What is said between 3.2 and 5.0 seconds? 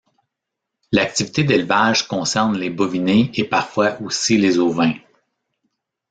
et parfois aussi les ovins.